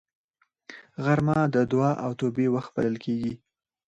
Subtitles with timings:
[1.03, 3.33] غرمه د دعا او توبې وخت بلل کېږي